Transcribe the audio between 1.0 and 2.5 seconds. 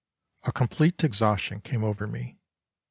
exhaustion came over me.